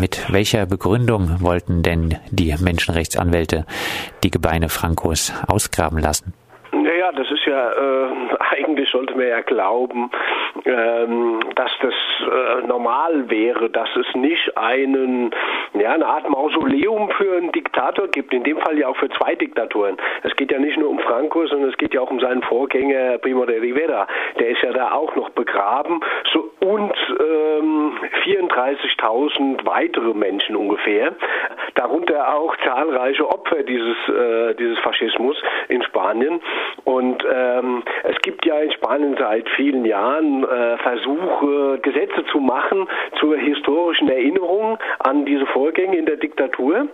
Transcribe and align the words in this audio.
mit 0.00 0.32
welcher 0.32 0.66
Begründung 0.66 1.40
wollten 1.42 1.82
denn 1.82 2.16
die 2.30 2.54
Menschenrechtsanwälte 2.58 3.66
die 4.24 4.30
Gebeine 4.30 4.70
Frankos 4.70 5.32
ausgraben 5.46 5.98
lassen? 5.98 6.32
Ja, 7.50 7.72
äh, 7.72 8.08
eigentlich 8.56 8.88
sollte 8.90 9.16
man 9.16 9.26
ja 9.26 9.40
glauben, 9.40 10.08
ähm, 10.64 11.40
dass 11.56 11.72
das 11.82 11.94
äh, 12.20 12.66
normal 12.66 13.28
wäre, 13.28 13.68
dass 13.70 13.88
es 13.96 14.06
nicht 14.14 14.56
einen, 14.56 15.32
ja, 15.74 15.92
eine 15.92 16.06
Art 16.06 16.28
Mausoleum 16.28 17.10
für 17.10 17.38
einen 17.38 17.50
Diktator 17.50 18.06
gibt, 18.06 18.32
in 18.32 18.44
dem 18.44 18.58
Fall 18.58 18.78
ja 18.78 18.86
auch 18.86 18.96
für 18.96 19.08
zwei 19.10 19.34
Diktatoren. 19.34 19.96
Es 20.22 20.36
geht 20.36 20.52
ja 20.52 20.60
nicht 20.60 20.78
nur 20.78 20.90
um 20.90 21.00
Franco, 21.00 21.44
sondern 21.46 21.70
es 21.70 21.76
geht 21.76 21.92
ja 21.92 22.02
auch 22.02 22.10
um 22.10 22.20
seinen 22.20 22.42
Vorgänger 22.42 23.18
Primo 23.18 23.44
de 23.46 23.58
Rivera. 23.58 24.06
Der 24.38 24.50
ist 24.50 24.62
ja 24.62 24.72
da 24.72 24.92
auch 24.92 25.16
noch 25.16 25.30
begraben 25.30 26.00
so, 26.32 26.52
und 26.60 26.94
ähm, 27.18 27.92
34.000 28.24 29.66
weitere 29.66 30.14
Menschen 30.14 30.54
ungefähr, 30.54 31.16
darunter 31.80 32.34
auch 32.34 32.54
zahlreiche 32.58 33.26
Opfer 33.26 33.62
dieses, 33.62 33.96
äh, 34.08 34.54
dieses 34.54 34.78
Faschismus 34.80 35.36
in 35.68 35.82
Spanien. 35.82 36.40
Und 36.84 37.24
ähm, 37.32 37.82
es 38.02 38.16
gibt 38.22 38.44
ja 38.44 38.58
in 38.60 38.70
Spanien 38.72 39.16
seit 39.18 39.48
vielen 39.50 39.86
Jahren 39.86 40.44
äh, 40.44 40.76
Versuche, 40.78 41.78
Gesetze 41.80 42.24
zu 42.26 42.38
machen 42.38 42.86
zur 43.18 43.36
historischen 43.38 44.10
Erinnerung 44.10 44.78
an 44.98 45.24
diese 45.24 45.46
Vorgänge 45.46 45.96
in 45.96 46.04
der 46.04 46.16
Diktatur. 46.16 46.86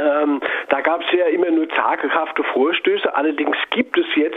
Ähm, 0.00 0.40
da 0.68 0.80
gab 0.80 1.02
es 1.02 1.12
ja 1.12 1.26
immer 1.26 1.50
nur 1.50 1.68
zaghafte 1.70 2.42
Vorstöße. 2.44 3.14
Allerdings 3.14 3.56
gibt 3.70 3.98
es 3.98 4.06
jetzt 4.14 4.36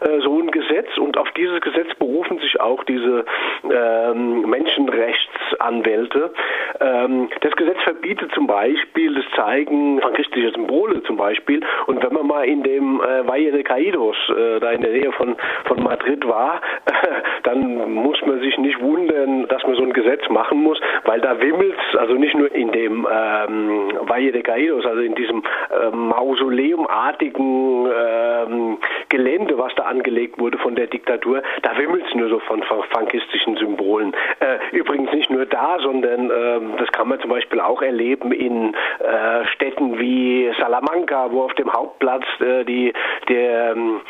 äh, 0.00 0.20
so 0.20 0.38
ein 0.38 0.50
Gesetz 0.50 0.96
und 0.98 1.16
auf 1.16 1.30
dieses 1.32 1.60
Gesetz 1.60 1.94
berufen 1.98 2.38
sich 2.38 2.60
auch 2.60 2.84
diese 2.84 3.24
ähm, 3.64 4.48
Menschenrechtsanwälte. 4.48 6.32
Ähm, 6.80 7.28
das 7.40 7.52
Gesetz 7.56 7.80
verbietet 7.82 8.32
zum 8.34 8.46
Beispiel 8.46 9.14
das 9.14 9.24
Zeigen 9.36 10.00
von 10.00 10.12
christlicher 10.12 10.52
Symbole 10.52 11.02
zum 11.04 11.16
Beispiel. 11.16 11.60
Und 11.86 12.02
wenn 12.04 12.12
man 12.12 12.26
mal 12.26 12.44
in 12.44 12.62
dem 12.62 13.00
äh, 13.00 13.26
Valle 13.26 13.52
de 13.52 13.62
Caídos, 13.62 14.16
äh, 14.30 14.60
da 14.60 14.70
in 14.72 14.82
der 14.82 14.92
Nähe 14.92 15.12
von, 15.12 15.36
von 15.64 15.82
Madrid 15.82 16.26
war, 16.26 16.60
dann 17.44 17.92
muss 17.92 18.20
man 18.26 18.40
sich 18.40 18.56
nicht 18.58 18.80
wundern, 18.80 19.46
dass 19.48 19.62
man 19.64 19.74
so 19.74 19.82
ein 19.82 19.92
Gesetz 19.92 20.28
machen 20.28 20.62
muss, 20.62 20.80
weil 21.04 21.20
da 21.20 21.40
wimmelt 21.40 21.78
also 21.96 22.14
nicht 22.14 22.36
nur 22.36 22.54
in 22.54 22.72
dem 22.72 23.06
ähm, 23.10 23.92
Valle 24.02 24.32
de 24.32 24.42
Caídos, 24.42 24.86
also 24.86 24.97
in 25.00 25.14
diesem 25.14 25.42
äh, 25.70 25.90
Mausoleumartigen 25.90 27.86
ähm, 27.86 28.78
Gelände, 29.08 29.58
was 29.58 29.74
da 29.74 29.84
angelegt 29.84 30.38
wurde 30.38 30.58
von 30.58 30.74
der 30.74 30.86
Diktatur, 30.86 31.42
da 31.62 31.76
wimmelt 31.78 32.04
es 32.06 32.14
nur 32.14 32.28
so 32.28 32.38
von, 32.40 32.62
von 32.62 32.82
frankistischen 32.84 33.56
Symbolen. 33.56 34.14
Äh, 34.40 34.58
übrigens 34.76 35.12
nicht 35.12 35.30
nur 35.30 35.46
da, 35.46 35.78
sondern 35.80 36.30
äh, 36.30 36.60
das 36.78 36.88
kann 36.92 37.08
man 37.08 37.20
zum 37.20 37.30
Beispiel 37.30 37.60
auch 37.60 37.82
erleben 37.82 38.32
in 38.32 38.74
äh, 38.74 39.46
Städten 39.54 39.98
wie 39.98 40.50
Salamanca, 40.58 41.30
wo 41.30 41.42
auf 41.42 41.54
dem 41.54 41.72
Hauptplatz 41.72 42.24
äh, 42.40 42.64
die 42.64 42.92
der 43.28 43.72
ähm, 43.72 44.00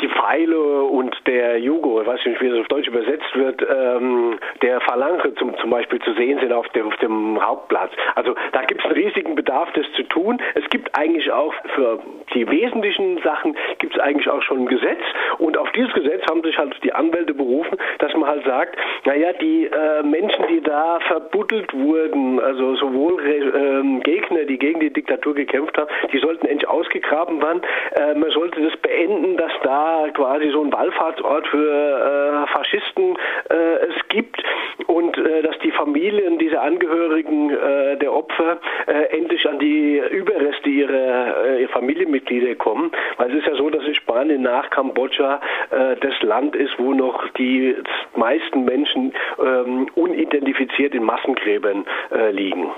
die 0.00 0.08
Pfeile 0.08 0.82
und 0.82 1.16
der 1.26 1.58
Jugo, 1.58 2.00
ich 2.00 2.06
weiß 2.06 2.24
nicht, 2.24 2.40
wie 2.40 2.48
das 2.48 2.60
auf 2.60 2.68
Deutsch 2.68 2.88
übersetzt 2.88 3.34
wird, 3.34 3.62
ähm, 3.62 4.38
der 4.62 4.80
Phalange 4.80 5.34
zum, 5.34 5.56
zum 5.58 5.70
Beispiel 5.70 6.00
zu 6.00 6.12
sehen 6.14 6.38
sind 6.40 6.52
auf 6.52 6.68
dem, 6.70 6.88
auf 6.88 6.96
dem 6.96 7.44
Hauptplatz. 7.44 7.90
Also 8.14 8.34
da 8.52 8.62
gibt 8.62 8.80
es 8.80 8.86
einen 8.86 8.94
riesigen 8.94 9.34
Bedarf, 9.34 9.68
das 9.72 9.86
zu 9.96 10.04
tun. 10.04 10.40
Es 10.54 10.68
gibt 10.70 10.96
eigentlich 10.96 11.30
auch 11.32 11.52
für 11.74 11.98
die 12.34 12.48
wesentlichen 12.48 13.18
Sachen 13.22 13.56
gibt 13.78 13.94
es 13.94 14.00
eigentlich 14.00 14.28
auch 14.28 14.42
schon 14.42 14.60
ein 14.60 14.66
Gesetz 14.66 15.02
und 15.38 15.56
auf 15.56 15.70
dieses 15.72 15.92
Gesetz 15.94 16.22
haben 16.30 16.42
sich 16.42 16.56
halt 16.58 16.76
die 16.84 16.92
Anwälte 16.92 17.34
berufen, 17.34 17.78
dass 17.98 18.12
man 18.14 18.28
halt 18.28 18.44
sagt, 18.44 18.76
naja, 19.04 19.32
die 19.32 19.66
äh, 19.66 20.02
Menschen, 20.02 20.46
die 20.48 20.60
da 20.60 20.98
verbuddelt 21.08 21.72
wurden, 21.72 22.38
also 22.40 22.76
sowohl 22.76 23.20
äh, 23.24 24.00
Gegner, 24.02 24.44
die 24.44 24.58
gegen 24.58 24.80
die 24.80 24.92
Diktatur 24.92 25.34
gekämpft 25.34 25.76
haben, 25.78 25.88
die 26.12 26.18
sollten 26.18 26.46
endlich 26.46 26.68
ausgegraben 26.68 27.42
werden. 27.42 27.62
Äh, 27.92 28.14
man 28.14 28.30
sollte 28.30 28.60
das 28.62 28.76
beenden, 28.78 29.36
dass 29.36 29.52
da 29.62 29.87
quasi 30.14 30.50
so 30.50 30.62
ein 30.62 30.72
Wallfahrtsort 30.72 31.46
für 31.48 32.44
äh, 32.44 32.46
Faschisten 32.52 33.16
äh, 33.50 33.54
es 33.88 34.08
gibt 34.08 34.42
und 34.86 35.16
äh, 35.18 35.42
dass 35.42 35.58
die 35.60 35.70
Familien 35.70 36.38
dieser 36.38 36.62
Angehörigen 36.62 37.50
äh, 37.50 37.96
der 37.98 38.12
Opfer 38.12 38.58
äh, 38.86 39.16
endlich 39.16 39.48
an 39.48 39.58
die 39.58 40.00
Überreste 40.10 40.68
ihrer, 40.68 41.44
äh, 41.44 41.62
ihrer 41.62 41.72
Familienmitglieder 41.72 42.54
kommen. 42.54 42.90
Weil 43.16 43.30
es 43.30 43.38
ist 43.38 43.46
ja 43.46 43.56
so, 43.56 43.70
dass 43.70 43.84
in 43.84 43.94
Spanien 43.94 44.42
nach 44.42 44.70
Kambodscha 44.70 45.40
das 45.70 46.22
Land 46.22 46.56
ist, 46.56 46.78
wo 46.78 46.92
noch 46.92 47.28
die 47.30 47.74
meisten 48.16 48.64
Menschen 48.64 49.12
ähm, 49.42 49.88
unidentifiziert 49.94 50.94
in 50.94 51.04
Massengräbern 51.04 51.84
liegen. 52.32 52.70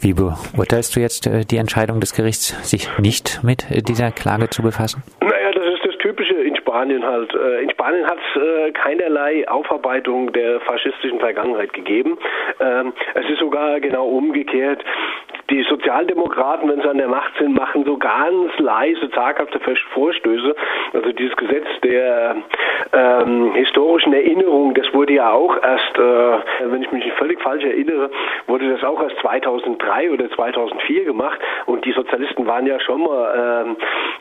Wie 0.00 0.12
beurteilst 0.12 0.96
du 0.96 1.00
jetzt 1.00 1.28
die 1.50 1.56
Entscheidung 1.56 2.00
des 2.00 2.14
Gerichts, 2.14 2.48
sich 2.68 2.88
nicht 2.98 3.40
mit 3.42 3.66
dieser 3.88 4.10
Klage 4.10 4.50
zu 4.50 4.62
befassen? 4.62 5.02
Naja, 5.20 5.50
das 5.52 5.74
ist 5.74 5.84
das 5.84 5.98
Typische 5.98 6.34
in 6.34 6.54
Spanien 6.74 7.06
halt. 7.06 7.32
Äh, 7.32 7.62
in 7.62 7.70
Spanien 7.70 8.04
hat 8.04 8.18
es 8.18 8.74
keinerlei 8.74 9.46
Aufarbeitung 9.48 10.32
der 10.32 10.60
faschistischen 10.62 11.20
Vergangenheit 11.20 11.72
gegeben. 11.72 12.18
Ähm, 12.58 12.92
es 13.14 13.30
ist 13.30 13.38
sogar 13.38 13.78
genau 13.78 14.08
umgekehrt 14.08 14.84
die 15.50 15.62
Sozialdemokraten, 15.64 16.68
wenn 16.68 16.80
sie 16.80 16.88
an 16.88 16.98
der 16.98 17.08
Macht 17.08 17.32
sind, 17.38 17.54
machen 17.54 17.84
so 17.84 17.96
ganz 17.98 18.50
leise, 18.58 19.10
zaghafte 19.10 19.60
Vorstöße. 19.92 20.54
Also 20.92 21.12
dieses 21.12 21.36
Gesetz 21.36 21.66
der 21.82 22.36
ähm, 22.92 23.52
historischen 23.54 24.12
Erinnerung, 24.12 24.74
das 24.74 24.92
wurde 24.94 25.14
ja 25.14 25.32
auch 25.32 25.56
erst, 25.62 25.98
äh, 25.98 26.70
wenn 26.70 26.82
ich 26.82 26.90
mich 26.92 27.04
nicht 27.04 27.16
völlig 27.16 27.40
falsch 27.42 27.64
erinnere, 27.64 28.10
wurde 28.46 28.70
das 28.70 28.82
auch 28.84 29.02
erst 29.02 29.18
2003 29.18 30.10
oder 30.12 30.30
2004 30.30 31.04
gemacht. 31.04 31.38
Und 31.66 31.84
die 31.84 31.92
Sozialisten 31.92 32.46
waren 32.46 32.66
ja 32.66 32.80
schon 32.80 33.02
mal 33.02 33.64
ähm, 33.66 33.76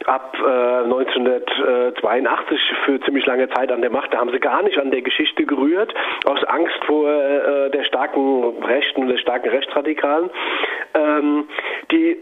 ab 0.06 0.36
äh, 0.40 0.84
1982 0.84 2.60
für 2.86 3.00
ziemlich 3.02 3.26
lange 3.26 3.50
Zeit 3.50 3.72
an 3.72 3.82
der 3.82 3.92
Macht. 3.92 4.14
Da 4.14 4.18
haben 4.18 4.32
sie 4.32 4.40
gar 4.40 4.62
nicht 4.64 4.78
an 4.78 4.92
der 4.92 5.02
Geschichte 5.02 5.46
gerührt, 5.46 5.94
aus 6.26 6.44
Angst 6.46 6.84
vor 6.86 7.10
äh, 7.10 7.70
der 7.70 7.84
starken 7.84 8.64
Rechten 8.64 9.04
und 9.04 9.08
der 9.08 9.18
starken 9.18 9.50
Rechtsradikalen. 9.50 10.30
Ähm, 11.20 11.46
die, 11.92 12.18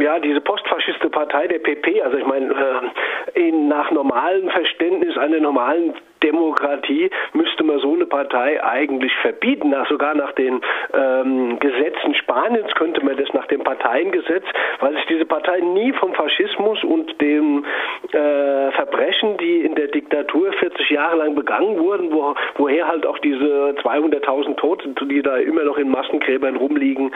ja, 0.00 0.18
diese 0.18 0.40
postfaschiste 0.40 1.08
Partei 1.10 1.46
der 1.46 1.58
PP, 1.58 2.02
also 2.02 2.16
ich 2.16 2.26
meine, 2.26 2.92
äh, 3.34 3.50
nach 3.52 3.90
normalem 3.90 4.48
Verständnis 4.50 5.16
einer 5.16 5.40
normalen 5.40 5.94
Demokratie 6.22 7.10
müsste 7.32 7.49
man 7.70 7.80
so 7.80 7.94
eine 7.94 8.06
Partei 8.06 8.62
eigentlich 8.62 9.14
verbieten. 9.22 9.70
Nach, 9.70 9.88
sogar 9.88 10.14
nach 10.14 10.32
den 10.32 10.60
ähm, 10.92 11.58
Gesetzen 11.58 12.14
Spaniens 12.14 12.74
könnte 12.74 13.04
man 13.04 13.16
das 13.16 13.32
nach 13.32 13.46
dem 13.46 13.62
Parteiengesetz, 13.62 14.44
weil 14.80 14.94
sich 14.94 15.06
diese 15.06 15.24
Partei 15.24 15.60
nie 15.60 15.92
vom 15.92 16.14
Faschismus 16.14 16.82
und 16.84 17.20
dem 17.20 17.64
äh, 18.12 18.70
Verbrechen, 18.72 19.36
die 19.38 19.60
in 19.60 19.74
der 19.74 19.88
Diktatur 19.88 20.52
40 20.52 20.90
Jahre 20.90 21.16
lang 21.18 21.34
begangen 21.34 21.78
wurden, 21.78 22.12
wo, 22.12 22.34
woher 22.56 22.88
halt 22.88 23.06
auch 23.06 23.18
diese 23.18 23.74
200.000 23.82 24.56
Tote, 24.56 24.94
die 25.06 25.22
da 25.22 25.36
immer 25.36 25.64
noch 25.64 25.78
in 25.78 25.90
Massengräbern 25.90 26.56
rumliegen, 26.56 27.12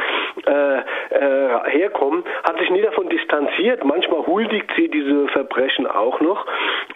äh, 0.47 0.79
äh, 0.79 1.71
herkommen, 1.71 2.25
hat 2.45 2.59
sich 2.59 2.71
nie 2.71 2.83
davon 2.83 3.09
distanziert. 3.09 3.85
Manchmal 3.85 4.27
huldigt 4.27 4.71
sie 4.77 4.89
diese 4.89 5.29
Verbrechen 5.29 5.87
auch 5.87 6.21
noch. 6.21 6.47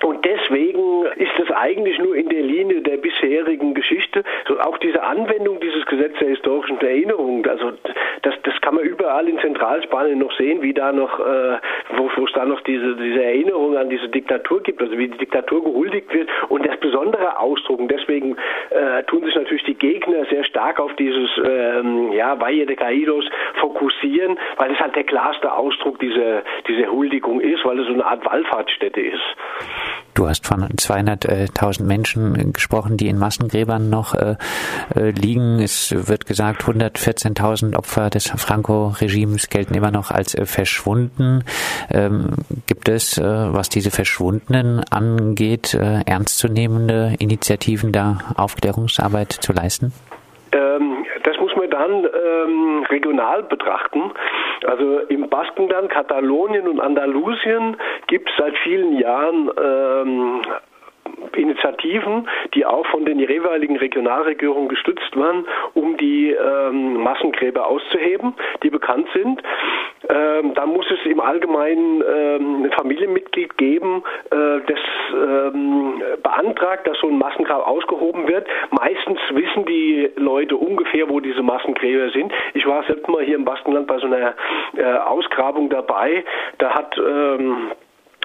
Und 0.03 0.25
deswegen 0.25 1.07
ist 1.17 1.39
es 1.43 1.51
eigentlich 1.51 1.99
nur 1.99 2.15
in 2.15 2.29
der 2.29 2.43
Linie 2.43 2.83
der 2.83 2.97
bisherigen 2.99 3.48
Geschichte. 3.75 4.25
So 4.47 4.61
auch 4.61 4.79
diese 4.79 5.03
Anwendung 5.03 5.61
dieses 5.61 5.85
Gesetzes 5.87 6.19
der 6.19 6.29
historischen 6.29 6.81
Erinnerung, 6.81 7.47
also 7.47 7.73
das, 8.23 8.35
das 8.43 8.61
kann 8.61 8.75
man 8.75 8.85
überall 9.09 9.29
in 9.29 9.39
Zentralspanien 9.39 10.19
noch 10.19 10.33
sehen, 10.37 10.61
wie 10.61 10.75
da 10.75 10.93
noch, 10.93 11.19
äh, 11.19 11.59
wo, 11.97 12.25
es 12.25 12.33
da 12.35 12.45
noch 12.45 12.61
diese, 12.63 12.95
diese 12.97 13.25
Erinnerung 13.25 13.77
an 13.77 13.89
diese 13.89 14.09
Diktatur 14.09 14.63
gibt, 14.63 14.83
also 14.83 14.99
wie 14.99 15.09
die 15.09 15.17
Diktatur 15.17 15.65
gehuldigt 15.65 16.13
wird 16.13 16.29
und 16.51 16.67
das 16.67 16.79
besondere 16.81 17.39
Ausdruck. 17.39 17.81
Und 17.81 17.91
deswegen 17.91 18.37
äh, 18.71 19.03
tun 19.05 19.25
sich 19.25 19.35
natürlich 19.35 19.65
die 19.65 19.75
Gegner 19.75 20.27
sehr 20.31 20.45
stark 20.45 20.79
auf 20.79 20.95
dieses 20.97 21.31
ähm, 21.43 22.13
ja, 22.13 22.39
Valle 22.39 22.67
de 22.67 22.77
Caídos 22.77 23.25
fokussieren, 23.61 24.39
weil 24.59 24.73
es 24.73 24.79
halt 24.79 24.95
der 24.95 25.05
klarste 25.05 25.53
Ausdruck 25.53 25.99
dieser, 26.01 26.43
dieser 26.69 26.91
Huldigung 26.93 27.41
ist, 27.41 27.65
weil 27.65 27.79
es 27.81 27.87
so 27.87 27.95
eine 27.95 28.05
Art 28.05 28.25
Wallfahrtsstätte 28.27 29.01
ist. 29.01 29.25
Du 30.19 30.27
hast 30.27 30.49
von 30.49 30.65
200.000 30.65 31.85
Menschen 31.85 32.53
gesprochen, 32.53 32.97
die 32.97 33.07
in 33.07 33.19
Massengräbern 33.19 33.89
noch 33.89 34.15
äh, 34.17 34.35
äh 34.97 35.11
liegen. 35.11 35.61
Es 35.61 35.95
wird 36.09 36.27
gesagt, 36.27 36.63
114.000 36.63 37.77
Opfer 37.77 38.11
des 38.11 38.29
Franco-Regimes 38.99 39.49
gelten 39.49 39.75
immer 39.75 39.91
noch 39.91 40.11
als 40.11 40.35
äh, 40.35 40.45
verschwunden. 40.47 41.45
Ähm, 41.93 42.35
gibt 42.67 42.89
es, 42.89 43.19
äh, 43.19 43.23
was 43.23 43.69
diese 43.69 43.91
Verschwundenen 43.91 44.83
angeht, 44.91 45.75
äh, 45.75 46.03
ernstzunehmende 46.07 47.15
Initiativen, 47.19 47.93
da 47.93 48.19
Aufklärungsarbeit 48.37 49.33
zu 49.33 49.53
leisten? 49.53 49.93
Ähm, 50.53 51.05
das 51.25 51.37
muss 51.39 51.55
man 51.57 51.71
dann 51.71 52.05
ähm, 52.05 52.85
regional 52.91 53.43
betrachten. 53.45 54.13
Also 54.67 55.01
im 55.09 55.29
Baskenland, 55.29 55.91
Katalonien 55.91 56.67
und 56.67 56.81
Andalusien 56.81 57.77
gibt 58.07 58.29
es 58.29 58.37
seit 58.37 58.57
vielen 58.65 58.99
Jahren 58.99 59.51
ähm, 59.63 60.43
Initiativen, 61.37 62.29
die 62.55 62.65
auch 62.67 62.87
von 62.87 63.05
den 63.05 63.19
jeweiligen 63.19 63.77
Regionalregierungen 63.77 64.69
gestützt 64.69 65.17
waren, 65.17 65.47
um 65.75 65.97
die 65.97 66.33
ähm, 66.33 67.03
Massengräber 67.03 67.67
auszuheben, 67.67 68.35
die 68.63 68.71
bekannt 68.71 69.09
sind. 69.15 69.43
Ähm, 70.09 70.55
dann 70.55 70.71
muss 70.71 70.87
es 70.91 71.05
im 71.11 71.21
Allgemeinen 71.21 72.03
ähm, 72.03 72.65
ein 72.65 72.73
Familienmitglied 72.73 73.57
geben, 73.59 74.03
äh, 74.31 74.61
das 74.67 74.79
ähm, 75.13 76.03
beantragt, 76.23 76.87
dass 76.87 76.99
so 76.99 77.09
ein 77.09 77.19
Massengrab 77.19 77.67
ausgehoben 77.67 78.29
wird. 78.29 78.47
Meistens 78.71 79.19
wissen 79.31 79.65
die 79.67 80.11
Leute 80.17 80.57
ungefähr, 80.57 81.09
wo 81.09 81.21
diese 81.21 81.43
Massengräber 81.43 82.11
sind. 82.11 82.33
Ich 82.55 82.67
war 82.67 82.85
selbst 82.85 83.09
mal 83.09 83.25
hier 83.25 83.37
im 83.37 83.45
Baskenland 83.45 83.87
bei 83.87 83.99
so 83.99 84.07
einer 84.07 84.35
äh, 84.77 84.85
Ausgrabung 84.85 85.69
dabei. 85.69 86.25
Da 86.59 86.75
hat 86.75 86.97
ähm, 86.99 87.73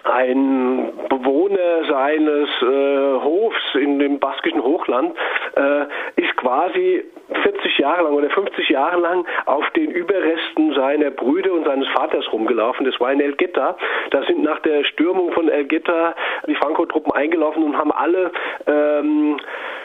ein 0.03 0.91
Bewohner 1.09 1.85
seines 1.89 2.49
äh, 2.61 3.23
Hofs 3.23 3.75
in 3.75 3.99
dem 3.99 4.19
baskischen 4.19 4.63
Hochland 4.63 5.15
äh, 5.55 6.21
ist 6.21 6.35
quasi 6.37 7.03
40 7.41 7.77
Jahre 7.77 8.03
lang 8.03 8.13
oder 8.13 8.29
50 8.29 8.69
Jahre 8.69 8.99
lang 8.99 9.25
auf 9.45 9.69
den 9.71 9.91
Überresten 9.91 10.73
seiner 10.73 11.11
Brüder 11.11 11.53
und 11.53 11.65
seines 11.65 11.87
Vaters 11.89 12.31
rumgelaufen. 12.31 12.85
Das 12.85 12.99
war 12.99 13.11
in 13.11 13.21
El 13.21 13.33
Geta. 13.35 13.77
Da 14.11 14.23
sind 14.23 14.43
nach 14.43 14.59
der 14.59 14.83
Stürmung 14.83 15.31
von 15.31 15.49
El 15.49 15.65
Geta 15.65 16.15
die 16.47 16.55
Franco-Truppen 16.55 17.11
eingelaufen 17.13 17.63
und 17.63 17.77
haben 17.77 17.91
alle 17.91 18.31
ähm, 18.67 19.37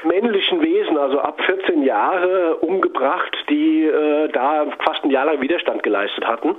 männlichen 0.04 0.62
Wesen, 0.62 0.98
also 0.98 1.20
ab 1.20 1.40
14 1.46 1.82
Jahre, 1.82 2.56
umgebracht, 2.56 3.36
die 3.48 3.84
äh, 3.84 4.07
da 4.38 4.66
fast 4.84 5.04
ein 5.04 5.10
Jahr 5.10 5.26
lang 5.26 5.40
Widerstand 5.40 5.82
geleistet 5.82 6.26
hatten. 6.26 6.54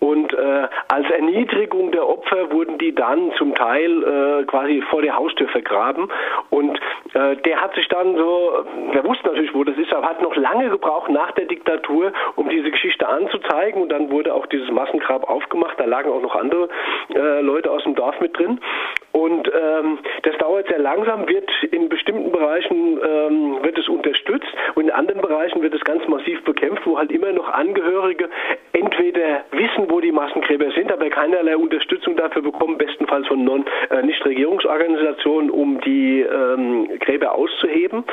Und 0.00 0.32
äh, 0.34 0.68
als 0.88 1.10
Erniedrigung 1.10 1.90
der 1.92 2.06
Opfer 2.06 2.52
wurden 2.52 2.78
die 2.78 2.94
dann 2.94 3.32
zum 3.38 3.54
Teil 3.54 4.02
äh, 4.02 4.44
quasi 4.44 4.82
vor 4.90 5.02
der 5.02 5.16
Haustür 5.16 5.48
vergraben. 5.48 6.08
Und 6.50 6.78
der 7.14 7.60
hat 7.60 7.74
sich 7.74 7.86
dann 7.88 8.16
so, 8.16 8.64
der 8.94 9.04
wusste 9.04 9.26
natürlich, 9.26 9.54
wo 9.54 9.64
das 9.64 9.76
ist, 9.76 9.92
aber 9.92 10.08
hat 10.08 10.22
noch 10.22 10.34
lange 10.36 10.70
gebraucht 10.70 11.10
nach 11.10 11.32
der 11.32 11.44
Diktatur, 11.44 12.12
um 12.36 12.48
diese 12.48 12.70
Geschichte 12.70 13.06
anzuzeigen. 13.06 13.82
Und 13.82 13.90
dann 13.90 14.10
wurde 14.10 14.34
auch 14.34 14.46
dieses 14.46 14.70
Massengrab 14.70 15.28
aufgemacht. 15.28 15.78
Da 15.78 15.84
lagen 15.84 16.10
auch 16.10 16.22
noch 16.22 16.36
andere 16.36 16.68
äh, 17.14 17.40
Leute 17.40 17.70
aus 17.70 17.82
dem 17.84 17.94
Dorf 17.94 18.18
mit 18.20 18.38
drin. 18.38 18.60
Und 19.12 19.48
ähm, 19.48 19.98
das 20.22 20.36
dauert 20.38 20.68
sehr 20.68 20.78
langsam, 20.78 21.28
wird 21.28 21.50
in 21.70 21.90
bestimmten 21.90 22.32
Bereichen 22.32 22.98
ähm, 23.06 23.58
wird 23.62 23.76
es 23.78 23.88
unterstützt 23.88 24.48
und 24.74 24.84
in 24.84 24.90
anderen 24.90 25.20
Bereichen 25.20 25.62
wird 25.62 25.74
es 25.74 25.82
ganz 25.82 26.06
massiv 26.08 26.42
bekämpft, 26.44 26.86
wo 26.86 26.98
halt 26.98 27.12
immer 27.12 27.30
noch 27.32 27.48
Angehörige 27.48 28.30
entweder 28.72 29.44
wissen, 29.50 29.90
wo 29.90 30.00
die 30.00 30.12
Massengräber 30.12 30.70
sind, 30.72 30.90
aber 30.90 31.10
keinerlei 31.10 31.56
Unterstützung 31.56 32.16
dafür 32.16 32.40
bekommen, 32.40 32.78
bestenfalls 32.78 33.26
von 33.26 33.44
non, 33.44 33.66
äh, 33.90 34.02
Nichtregierungsorganisationen, 34.02 35.50
um 35.50 35.80
die 35.82 36.20
ähm, 36.20 36.88
Gräber 37.02 37.34
auszuheben, 37.34 38.04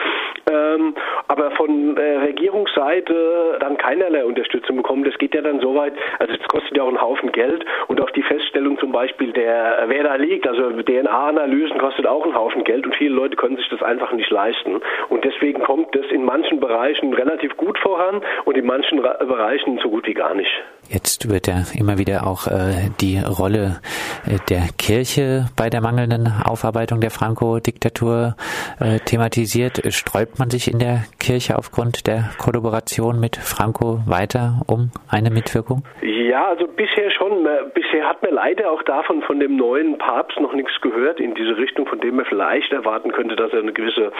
ähm, 0.51 0.95
aber 1.27 1.51
von 1.51 1.95
äh, 1.97 2.17
Regierungsseite 2.17 3.57
dann 3.59 3.77
keinerlei 3.77 4.25
Unterstützung 4.25 4.77
bekommen. 4.77 5.03
Das 5.03 5.17
geht 5.17 5.33
ja 5.33 5.41
dann 5.41 5.59
so 5.61 5.75
weit, 5.75 5.93
also 6.19 6.33
es 6.33 6.47
kostet 6.47 6.75
ja 6.75 6.83
auch 6.83 6.87
einen 6.87 7.01
Haufen 7.01 7.31
Geld 7.31 7.65
und 7.87 8.01
auch 8.01 8.09
die 8.11 8.23
Feststellung 8.23 8.77
zum 8.79 8.91
Beispiel, 8.91 9.31
der 9.31 9.85
wer 9.87 10.03
da 10.03 10.15
liegt, 10.15 10.47
also 10.47 10.71
DNA-Analysen 10.81 11.77
kostet 11.77 12.07
auch 12.07 12.23
einen 12.23 12.35
Haufen 12.35 12.63
Geld 12.63 12.85
und 12.85 12.95
viele 12.95 13.15
Leute 13.15 13.35
können 13.35 13.57
sich 13.57 13.69
das 13.69 13.81
einfach 13.81 14.11
nicht 14.11 14.29
leisten. 14.29 14.81
Und 15.09 15.23
deswegen 15.23 15.61
kommt 15.63 15.95
das 15.95 16.05
in 16.11 16.23
manchen 16.23 16.59
Bereichen 16.59 17.13
relativ 17.13 17.55
gut 17.57 17.77
voran 17.79 18.21
und 18.45 18.57
in 18.57 18.65
manchen 18.65 19.01
Bereichen 19.01 19.79
so 19.81 19.89
gut 19.89 20.07
wie 20.07 20.13
gar 20.13 20.33
nicht. 20.33 20.51
Jetzt 20.89 21.29
wird 21.29 21.47
ja 21.47 21.63
immer 21.77 21.99
wieder 21.99 22.25
auch 22.25 22.47
äh, 22.47 22.89
die 22.99 23.19
Rolle 23.19 23.79
äh, 24.25 24.39
der 24.49 24.69
Kirche 24.77 25.47
bei 25.55 25.69
der 25.69 25.81
mangelnden 25.81 26.27
Aufarbeitung 26.43 26.99
der 26.99 27.11
Franco-Diktatur 27.11 28.35
äh, 28.79 28.99
thematisiert. 28.99 29.81
Sträubt 29.93 30.39
man 30.39 30.49
sich 30.49 30.71
in 30.71 30.79
der 30.79 31.05
Kirche 31.19 31.57
aufgrund 31.57 32.07
der 32.07 32.29
Kollaboration 32.37 33.19
mit 33.19 33.37
Franco 33.37 33.99
weiter 34.05 34.61
um 34.67 34.91
eine 35.09 35.29
Mitwirkung? 35.29 35.83
Ja, 36.01 36.47
also 36.47 36.67
bisher 36.67 37.11
schon. 37.11 37.47
Bisher 37.73 38.07
hat 38.07 38.21
man 38.21 38.33
leider 38.33 38.71
auch 38.71 38.83
davon 38.83 39.21
von 39.23 39.39
dem 39.39 39.55
neuen 39.55 39.97
Papst 39.97 40.39
noch 40.39 40.53
nichts 40.53 40.79
gehört 40.81 41.19
in 41.19 41.33
diese 41.35 41.57
Richtung, 41.57 41.87
von 41.87 41.99
dem 41.99 42.17
man 42.17 42.25
vielleicht 42.25 42.71
erwarten 42.71 43.11
könnte, 43.11 43.35
dass 43.35 43.51
er 43.51 43.59
eine 43.59 43.73
gewisse 43.73 44.11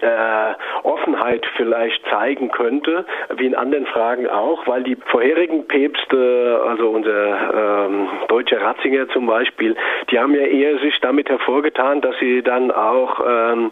äh, 0.00 0.54
Offenheit 0.82 1.46
vielleicht 1.56 2.04
zeigen 2.10 2.50
könnte, 2.50 3.06
wie 3.36 3.46
in 3.46 3.54
anderen 3.54 3.86
Fragen 3.86 4.28
auch, 4.28 4.66
weil 4.66 4.82
die 4.82 4.96
vorherigen 5.06 5.66
Päpste, 5.66 6.62
also 6.68 6.90
unser 6.90 7.86
ähm, 7.86 8.08
deutscher 8.28 8.60
Ratzinger 8.60 9.08
zum 9.08 9.26
Beispiel, 9.26 9.76
die 10.10 10.18
haben 10.18 10.34
ja 10.34 10.42
eher 10.42 10.78
sich 10.78 10.98
damit 11.00 11.28
hervorgetan, 11.28 12.00
dass 12.00 12.14
sie 12.20 12.42
dann 12.42 12.70
auch 12.70 13.20
ähm, 13.26 13.70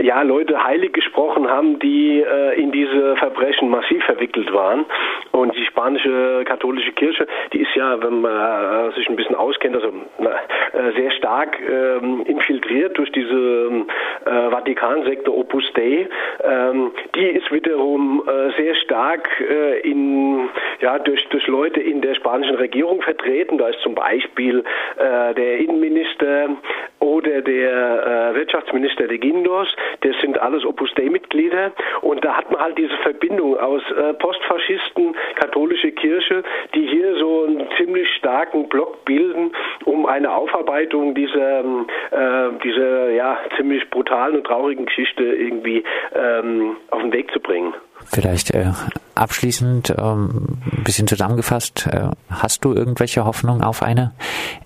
ja 0.00 0.22
Leute 0.22 0.62
heilig 0.62 0.92
gesprochen 0.92 1.48
haben, 1.48 1.78
die 1.78 2.20
äh, 2.20 2.60
in 2.60 2.72
diese 2.72 3.16
Verbrechen 3.16 3.68
massiv 3.68 4.02
verwickelt 4.04 4.52
waren. 4.52 4.84
Und 5.32 5.56
die 5.56 5.64
spanische 5.66 6.42
katholische 6.44 6.92
Kirche, 6.92 7.26
die 7.52 7.62
ist 7.62 7.74
ja, 7.74 8.02
wenn 8.02 8.20
man 8.20 8.90
äh, 8.90 8.92
sich 8.94 9.08
ein 9.08 9.16
bisschen 9.16 9.34
auskennt, 9.34 9.76
also 9.76 9.88
äh, 9.88 10.92
sehr 10.96 11.10
stark 11.12 11.58
ähm, 11.60 12.22
infiltriert 12.26 12.96
durch 12.98 13.10
diese 13.12 13.86
äh, 14.24 14.50
Vatikansekte 14.50 15.32
Opus 15.32 15.64
Dei. 15.74 16.08
Ähm, 16.42 16.92
die 17.14 17.26
ist 17.26 17.50
wiederum 17.52 18.22
äh, 18.26 18.50
sehr 18.60 18.74
stark 18.76 19.28
äh, 19.40 19.80
in, 19.80 20.48
ja, 20.80 20.98
durch, 20.98 21.26
durch 21.28 21.46
Leute 21.46 21.80
in 21.80 22.00
der 22.00 22.14
spanischen 22.14 22.56
Regierung 22.56 23.02
vertreten. 23.02 23.58
Da 23.58 23.68
ist 23.68 23.80
zum 23.80 23.94
Beispiel 23.94 24.64
äh, 24.96 25.34
der 25.34 25.58
Innenminister 25.58 26.48
oder 27.00 27.42
der 27.42 28.32
äh, 28.32 28.34
Wirtschaftsminister 28.34 29.06
de 29.06 29.18
Guindos. 29.18 29.68
Das 30.00 30.14
sind 30.20 30.38
alles 30.38 30.64
Opus 30.64 30.92
Dei-Mitglieder. 30.94 31.72
Und 32.02 32.24
da 32.24 32.36
hat 32.36 32.50
man 32.50 32.60
halt 32.60 32.78
diese 32.78 32.96
Verbindung 32.98 33.58
aus 33.58 33.82
äh, 33.90 34.14
Postfaschisten, 34.14 35.14
katholische 35.34 35.92
Kirche, 35.92 36.42
die 36.74 36.86
hier 36.86 37.16
so 37.18 37.44
einen 37.44 37.66
ziemlich 37.76 38.08
starken 38.16 38.68
Block 38.68 39.04
bilden, 39.04 39.52
um 39.84 40.06
eine 40.06 40.34
Aufarbeitung 40.34 41.14
dieser, 41.14 41.60
äh, 41.60 42.50
dieser 42.64 43.10
ja, 43.10 43.38
ziemlich 43.56 43.88
brutalen 43.90 44.36
und 44.36 44.44
traurigen 44.44 44.86
Geschichte 44.86 45.22
irgendwie 45.22 45.84
ähm, 46.14 46.76
auf 46.90 47.02
den 47.02 47.12
Weg 47.12 47.30
zu 47.32 47.40
bringen. 47.40 47.74
Vielleicht 48.04 48.54
äh, 48.54 48.72
abschließend 49.14 49.94
ähm, 49.98 50.58
ein 50.72 50.84
bisschen 50.84 51.06
zusammengefasst, 51.06 51.88
äh, 51.90 52.10
hast 52.30 52.64
du 52.64 52.72
irgendwelche 52.72 53.24
Hoffnung 53.24 53.62
auf 53.62 53.82
eine 53.82 54.12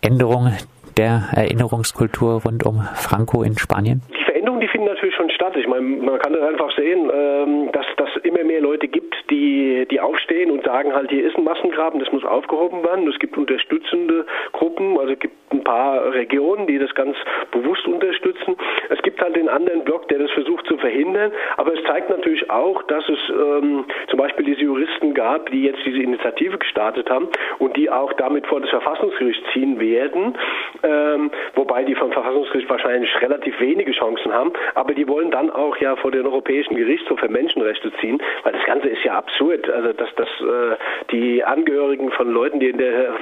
Änderung 0.02 0.52
der 0.96 1.28
Erinnerungskultur 1.34 2.42
rund 2.42 2.64
um 2.64 2.82
Franco 2.94 3.42
in 3.42 3.56
Spanien? 3.58 4.02
Die 4.10 4.24
Veränderungen, 4.24 4.60
die 4.60 4.68
finden 4.68 4.86
natürlich 4.86 5.14
schon 5.14 5.30
statt. 5.30 5.39
Ich 5.56 5.66
meine, 5.66 5.82
man 5.82 6.18
kann 6.18 6.32
das 6.32 6.42
einfach 6.42 6.70
sehen, 6.76 7.10
ähm, 7.12 7.72
dass 7.72 7.86
das 7.96 8.08
immer 8.24 8.44
mehr 8.44 8.60
Leute 8.60 8.88
gibt, 8.88 9.14
die, 9.30 9.86
die 9.90 10.00
aufstehen 10.00 10.50
und 10.50 10.64
sagen 10.64 10.94
halt, 10.94 11.10
hier 11.10 11.26
ist 11.26 11.36
ein 11.36 11.44
Massengraben, 11.44 11.98
das 11.98 12.12
muss 12.12 12.24
aufgehoben 12.24 12.84
werden. 12.84 13.08
Es 13.08 13.18
gibt 13.18 13.36
unterstützende 13.38 14.26
Gruppen, 14.52 14.98
also 14.98 15.12
es 15.12 15.18
gibt 15.18 15.34
ein 15.52 15.64
paar 15.64 16.12
Regionen, 16.12 16.66
die 16.66 16.78
das 16.78 16.94
ganz 16.94 17.16
bewusst 17.50 17.86
unterstützen. 17.86 18.56
Es 18.88 19.00
gibt 19.02 19.20
halt 19.20 19.36
den 19.36 19.48
anderen 19.48 19.84
Block, 19.84 20.08
der 20.08 20.18
das 20.18 20.30
versucht 20.32 20.66
zu 20.66 20.76
verhindern. 20.76 21.32
Aber 21.56 21.72
es 21.74 21.82
zeigt 21.84 22.10
natürlich 22.10 22.48
auch, 22.50 22.82
dass 22.84 23.08
es 23.08 23.18
ähm, 23.30 23.84
zum 24.08 24.18
Beispiel 24.18 24.44
diese 24.44 24.60
Juristen 24.62 25.14
gab, 25.14 25.50
die 25.50 25.64
jetzt 25.64 25.80
diese 25.84 26.02
Initiative 26.02 26.58
gestartet 26.58 27.10
haben 27.10 27.28
und 27.58 27.76
die 27.76 27.90
auch 27.90 28.12
damit 28.14 28.46
vor 28.46 28.60
das 28.60 28.70
Verfassungsgericht 28.70 29.42
ziehen 29.52 29.80
werden. 29.80 30.36
Ähm, 30.82 31.30
wobei 31.54 31.84
die 31.84 31.94
vom 31.94 32.12
Verfassungsgericht 32.12 32.68
wahrscheinlich 32.68 33.10
relativ 33.20 33.58
wenige 33.60 33.92
Chancen 33.92 34.32
haben. 34.32 34.52
Aber 34.74 34.94
die 34.94 35.08
wollen 35.08 35.29
dann 35.30 35.50
auch 35.50 35.76
ja 35.78 35.96
vor 35.96 36.10
den 36.10 36.26
Europäischen 36.26 36.76
Gerichtshof 36.76 37.20
für 37.20 37.28
Menschenrechte 37.28 37.92
ziehen, 38.00 38.20
weil 38.42 38.52
das 38.52 38.64
Ganze 38.64 38.88
ist 38.88 39.04
ja 39.04 39.14
absurd. 39.14 39.68
Also 39.70 39.92
dass, 39.92 40.14
dass 40.16 40.28
äh, 40.40 40.76
die 41.10 41.44
Angehörigen 41.44 42.10
von 42.10 42.30
Leuten, 42.30 42.60
die 42.60 42.68
in 42.68 42.78
der 42.78 43.14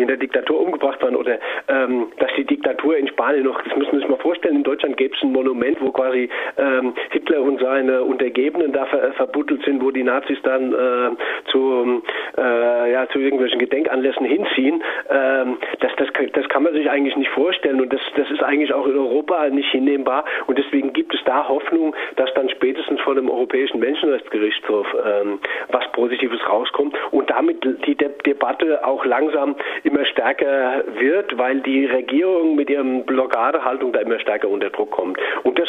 die 0.00 0.02
in 0.02 0.08
der 0.08 0.16
Diktatur 0.16 0.60
umgebracht 0.60 1.02
waren 1.02 1.14
oder 1.14 1.38
ähm, 1.68 2.08
dass 2.18 2.30
die 2.36 2.44
Diktatur 2.44 2.96
in 2.96 3.06
Spanien 3.08 3.44
noch, 3.44 3.60
das 3.62 3.76
müssen 3.76 3.92
wir 3.92 4.00
sich 4.00 4.08
mal 4.08 4.18
vorstellen, 4.18 4.56
in 4.56 4.62
Deutschland 4.62 4.96
gäbe 4.96 5.14
es 5.14 5.22
ein 5.22 5.32
Monument, 5.32 5.78
wo 5.80 5.90
quasi 5.92 6.30
ähm, 6.56 6.94
Hitler 7.10 7.42
und 7.42 7.60
seine 7.60 8.02
Untergebenen 8.02 8.72
da 8.72 8.86
ver 8.86 9.12
verbuddelt 9.12 9.62
sind, 9.64 9.82
wo 9.82 9.90
die 9.90 10.02
Nazis 10.02 10.38
dann 10.42 10.72
äh, 10.72 11.10
zu, 11.50 12.02
äh, 12.38 12.92
ja, 12.92 13.08
zu 13.08 13.18
irgendwelchen 13.18 13.58
Gedenkanlässen 13.58 14.24
hinziehen. 14.24 14.82
Ähm, 15.10 15.58
das, 15.80 15.92
das, 15.96 16.08
das 16.32 16.48
kann 16.48 16.62
man 16.62 16.72
sich 16.72 16.88
eigentlich 16.88 17.16
nicht 17.16 17.30
vorstellen 17.30 17.80
und 17.80 17.92
das, 17.92 18.00
das 18.16 18.30
ist 18.30 18.42
eigentlich 18.42 18.72
auch 18.72 18.86
in 18.86 18.96
Europa 18.96 19.48
nicht 19.48 19.70
hinnehmbar 19.70 20.24
und 20.46 20.58
deswegen 20.58 20.92
gibt 20.92 21.14
es 21.14 21.20
da 21.24 21.46
Hoffnung, 21.48 21.94
dass 22.16 22.32
dann 22.34 22.48
spätestens 22.48 23.00
vor 23.00 23.14
dem 23.14 23.28
Europäischen 23.28 23.80
Menschenrechtsgerichtshof 23.80 24.86
ähm, 25.04 25.40
was 25.68 25.84
Positives 25.92 26.40
rauskommt 26.48 26.96
und 27.10 27.28
damit 27.28 27.62
die 27.86 27.94
De 27.94 28.10
Debatte 28.24 28.84
auch 28.84 29.04
langsam 29.04 29.56
immer 29.90 30.04
stärker 30.06 30.84
wird, 30.98 31.36
weil 31.36 31.60
die 31.60 31.86
Regierung 31.86 32.56
mit 32.56 32.70
ihrem 32.70 33.04
Blockadehaltung 33.04 33.92
da 33.92 34.00
immer 34.00 34.18
stärker 34.18 34.48
unter 34.48 34.70
Druck 34.70 34.90
kommt. 34.90 35.18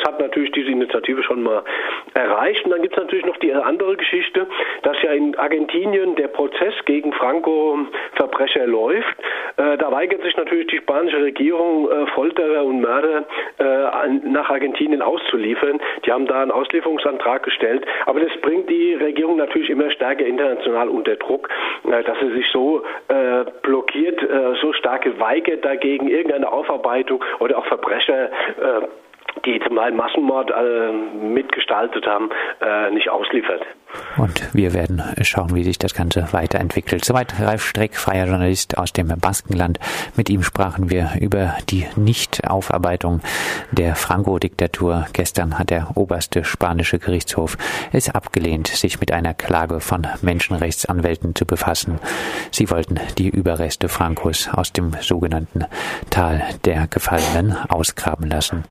Hat 0.04 0.20
natürlich 0.20 0.52
diese 0.52 0.70
Initiative 0.70 1.24
schon 1.24 1.44
mal 1.44 1.64
erreicht. 2.14 2.66
Und 2.66 2.72
dann 2.72 2.82
gibt 2.82 2.96
es 2.96 3.02
natürlich 3.02 3.26
noch 3.26 3.38
die 3.38 3.54
andere 3.54 3.96
Geschichte, 3.96 4.48
dass 4.84 5.02
ja 5.02 5.12
in 5.12 5.36
Argentinien 5.38 6.16
der 6.16 6.28
Prozess 6.28 6.74
gegen 6.86 7.14
Franco-Verbrecher 7.14 8.68
läuft. 8.68 9.18
Äh, 9.58 9.78
da 9.78 9.92
weigert 9.92 10.24
sich 10.24 10.36
natürlich 10.38 10.68
die 10.68 10.78
spanische 10.78 11.22
Regierung, 11.22 11.90
äh, 11.90 12.08
Folterer 12.08 12.64
und 12.64 12.82
Mörder 12.82 13.26
äh, 13.60 14.08
nach 14.24 14.50
Argentinien 14.50 15.02
auszuliefern. 15.02 15.80
Die 16.06 16.12
haben 16.12 16.26
da 16.26 16.42
einen 16.42 16.52
Auslieferungsantrag 16.52 17.44
gestellt, 17.44 17.86
aber 18.06 18.20
das 18.20 18.32
bringt 18.42 18.70
die 18.70 18.94
Regierung 18.96 19.38
natürlich 19.38 19.70
immer 19.70 19.90
stärker 19.92 20.26
international 20.26 20.90
unter 20.90 21.16
Druck, 21.16 21.50
äh, 21.86 22.04
dass 22.04 22.20
sie 22.20 22.32
sich 22.32 22.48
so 22.52 22.84
äh, 23.08 23.46
blockiert, 23.62 24.20
so 24.62 24.74
stark 24.74 25.04
geweigert 25.04 25.64
dagegen 25.64 26.08
irgendeine 26.08 26.52
Aufarbeitung 26.52 27.24
oder 27.40 27.58
auch 27.58 27.66
Verbrecher 27.66 28.30
die 29.46 29.60
zum 29.66 29.76
Teil 29.76 29.92
Massenmord 29.92 30.52
äh, 30.52 30.92
mitgestaltet 30.92 32.06
haben, 32.06 32.30
äh, 32.62 32.92
nicht 32.92 33.10
ausliefert. 33.10 33.66
Und 34.18 34.54
wir 34.54 34.74
werden 34.74 35.02
schauen, 35.22 35.56
wie 35.56 35.64
sich 35.64 35.78
das 35.78 35.94
Ganze 35.94 36.28
weiterentwickelt. 36.32 37.04
Soweit 37.04 37.34
Ralf 37.40 37.66
Streck, 37.66 37.96
freier 37.96 38.26
Journalist 38.26 38.78
aus 38.78 38.94
dem 38.94 39.08
Baskenland. 39.20 39.80
Mit 40.16 40.30
ihm 40.30 40.44
sprachen 40.44 40.90
wir 40.90 41.12
über 41.20 41.56
die 41.70 41.86
Nichtaufarbeitung 41.96 43.22
der 43.72 43.96
Franco-Diktatur. 43.96 45.08
Gestern 45.14 45.58
hat 45.58 45.70
der 45.70 45.90
oberste 45.96 46.44
spanische 46.44 47.00
Gerichtshof 47.00 47.58
es 47.92 48.14
abgelehnt, 48.14 48.68
sich 48.68 49.00
mit 49.00 49.12
einer 49.12 49.34
Klage 49.34 49.80
von 49.80 50.08
Menschenrechtsanwälten 50.22 51.36
zu 51.36 51.46
befassen. 51.46 52.00
Sie 52.52 52.70
wollten 52.70 53.00
die 53.18 53.30
Überreste 53.30 53.90
Francos 53.90 54.50
aus 54.54 54.72
dem 54.72 54.94
sogenannten 55.02 55.66
Tal 56.10 56.44
der 56.66 56.88
Gefallenen 56.88 57.58
ausgraben 57.70 58.30
lassen. 58.30 58.64